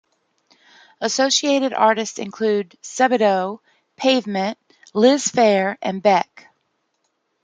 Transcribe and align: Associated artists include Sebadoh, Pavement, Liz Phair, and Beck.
Associated 0.99 1.73
artists 1.73 2.17
include 2.17 2.75
Sebadoh, 2.81 3.59
Pavement, 3.97 4.57
Liz 4.95 5.25
Phair, 5.27 5.77
and 5.79 6.01
Beck. 6.01 6.49